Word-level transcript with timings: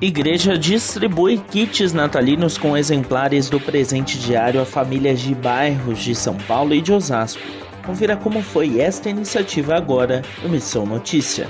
Igreja 0.00 0.56
distribui 0.56 1.38
kits 1.38 1.92
natalinos 1.92 2.56
com 2.56 2.76
exemplares 2.76 3.50
do 3.50 3.58
presente 3.58 4.16
diário 4.16 4.60
a 4.60 4.64
famílias 4.64 5.18
de 5.18 5.34
bairros 5.34 5.98
de 5.98 6.14
São 6.14 6.36
Paulo 6.36 6.72
e 6.72 6.80
de 6.80 6.92
Osasco. 6.92 7.42
Confira 7.84 8.16
como 8.16 8.40
foi 8.40 8.80
esta 8.80 9.10
iniciativa 9.10 9.74
agora 9.74 10.22
no 10.40 10.50
Missão 10.50 10.86
Notícia. 10.86 11.48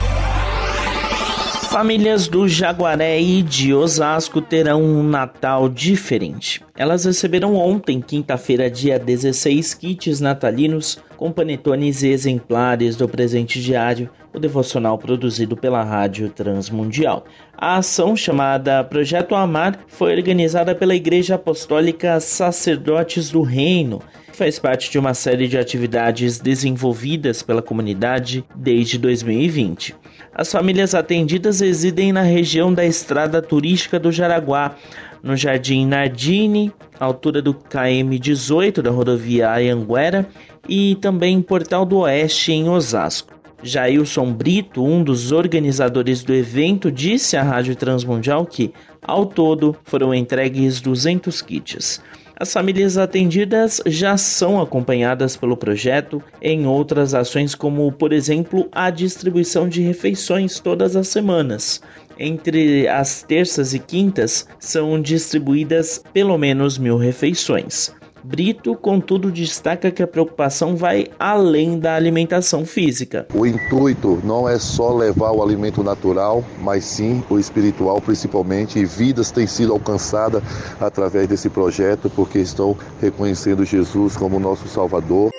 Famílias 1.79 2.27
do 2.27 2.49
Jaguaré 2.49 3.21
e 3.21 3.41
de 3.41 3.73
Osasco 3.73 4.43
terão 4.43 4.83
um 4.83 5.01
Natal 5.01 5.69
diferente. 5.69 6.61
Elas 6.77 7.05
receberam 7.05 7.55
ontem, 7.55 8.01
quinta-feira, 8.01 8.69
dia 8.69 8.99
16, 8.99 9.75
kits 9.75 10.21
natalinos 10.21 10.99
com 11.17 11.31
panetones 11.31 12.03
exemplares 12.03 12.97
do 12.97 13.09
presente 13.09 13.63
diário, 13.63 14.11
o 14.35 14.41
devocional 14.41 14.99
produzido 14.99 15.57
pela 15.57 15.85
Rádio 15.85 16.29
Transmundial. 16.31 17.25
A 17.57 17.77
ação 17.77 18.17
chamada 18.17 18.83
Projeto 18.83 19.37
Amar 19.37 19.79
foi 19.87 20.17
organizada 20.17 20.75
pela 20.75 20.97
Igreja 20.97 21.37
Apostólica 21.37 22.19
Sacerdotes 22.19 23.31
do 23.31 23.43
Reino, 23.43 24.03
faz 24.33 24.57
parte 24.57 24.89
de 24.89 24.99
uma 24.99 25.15
série 25.15 25.49
de 25.49 25.59
atividades 25.59 26.39
desenvolvidas 26.39 27.43
pela 27.43 27.61
comunidade 27.61 28.45
desde 28.55 28.97
2020. 28.97 29.97
As 30.33 30.53
famílias 30.53 30.95
atendidas 30.95 31.61
residem 31.69 32.13
na 32.13 32.23
região 32.23 32.73
da 32.73 32.83
Estrada 32.87 33.43
Turística 33.43 34.01
do 34.01 34.11
Jaraguá, 34.11 34.75
no 35.23 35.37
Jardim 35.37 35.87
Nardini, 35.87 36.73
altura 36.99 37.43
do 37.43 37.53
KM 37.53 38.19
18 38.19 38.83
da 38.83 38.91
rodovia 38.91 39.53
Anhanguera, 39.53 40.27
e 40.67 40.95
também 40.95 41.43
Portal 41.43 41.85
do 41.85 41.99
Oeste, 41.99 42.53
em 42.53 42.71
Osasco. 42.71 43.38
Jailson 43.63 44.33
Brito, 44.33 44.85
um 44.85 45.03
dos 45.03 45.33
organizadores 45.33 46.23
do 46.23 46.33
evento, 46.33 46.91
disse 46.93 47.37
à 47.37 47.43
Rádio 47.43 47.75
Transmundial 47.75 48.47
que, 48.47 48.73
ao 49.03 49.27
todo, 49.27 49.77
foram 49.85 50.15
entregues 50.15 50.81
200 50.81 51.43
kits. 51.43 52.01
As 52.41 52.53
famílias 52.53 52.97
atendidas 52.97 53.81
já 53.85 54.17
são 54.17 54.61
acompanhadas 54.61 55.37
pelo 55.37 55.57
projeto 55.57 56.23
em 56.41 56.69
outras 56.69 57.13
ações, 57.13 57.53
como, 57.53 57.91
por 57.91 58.13
exemplo, 58.13 58.69
a 58.71 58.91
distribuição 58.91 59.69
de 59.69 59.83
refeições 59.83 60.61
todas 60.61 60.95
as 60.95 61.09
semanas. 61.09 61.83
Entre 62.17 62.87
as 62.87 63.25
terças 63.25 63.75
e 63.75 63.81
quintas 63.81 64.47
são 64.61 65.03
distribuídas 65.03 66.01
pelo 66.13 66.39
menos 66.39 66.79
mil 66.79 66.97
refeições. 66.97 67.93
Brito, 68.23 68.75
contudo, 68.75 69.31
destaca 69.31 69.91
que 69.91 70.03
a 70.03 70.07
preocupação 70.07 70.77
vai 70.77 71.07
além 71.19 71.79
da 71.79 71.95
alimentação 71.95 72.65
física. 72.65 73.27
O 73.35 73.47
intuito 73.47 74.21
não 74.25 74.49
é 74.49 74.59
só 74.59 74.95
levar 74.95 75.33
o 75.33 75.43
alimento 75.43 75.83
natural, 75.83 76.45
mas 76.61 76.85
sim 76.85 77.23
o 77.31 77.39
espiritual, 77.39 78.01
principalmente, 78.01 78.79
e 78.79 78.85
vidas 78.85 79.31
têm 79.31 79.47
sido 79.47 79.73
alcançadas 79.73 80.43
através 80.81 81.29
desse 81.29 81.49
projeto 81.49 82.11
porque 82.11 82.39
estão 82.39 82.77
reconhecendo 83.01 83.65
Jesus 83.65 84.17
como 84.17 84.41
nosso 84.41 84.69
Salvador. 84.69 85.31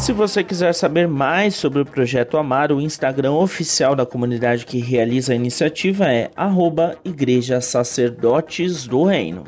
Se 0.00 0.14
você 0.14 0.42
quiser 0.42 0.74
saber 0.74 1.06
mais 1.06 1.54
sobre 1.54 1.82
o 1.82 1.84
projeto 1.84 2.38
Amar, 2.38 2.72
o 2.72 2.80
Instagram 2.80 3.32
oficial 3.32 3.94
da 3.94 4.06
comunidade 4.06 4.64
que 4.64 4.78
realiza 4.78 5.34
a 5.34 5.36
iniciativa 5.36 6.06
é 6.06 6.30
Igreja 7.04 7.60
Sacerdotes 7.60 8.86
do 8.86 9.04
Reino. 9.04 9.44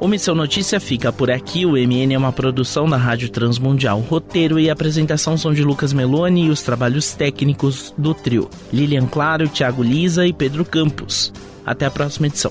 O 0.00 0.08
Missão 0.08 0.34
Notícia 0.34 0.80
fica 0.80 1.12
por 1.12 1.30
aqui. 1.30 1.64
O 1.64 1.72
MN 1.72 2.12
é 2.12 2.18
uma 2.18 2.32
produção 2.32 2.88
da 2.88 2.96
Rádio 2.96 3.28
Transmundial. 3.28 4.00
Roteiro 4.00 4.58
e 4.58 4.68
apresentação 4.68 5.36
são 5.38 5.54
de 5.54 5.62
Lucas 5.62 5.92
Meloni 5.92 6.46
e 6.46 6.50
os 6.50 6.62
trabalhos 6.62 7.14
técnicos 7.14 7.94
do 7.96 8.12
trio. 8.14 8.50
Lilian 8.72 9.06
Claro, 9.06 9.48
Thiago 9.48 9.82
Lisa 9.82 10.26
e 10.26 10.32
Pedro 10.32 10.64
Campos. 10.64 11.32
Até 11.64 11.86
a 11.86 11.90
próxima 11.90 12.26
edição. 12.26 12.50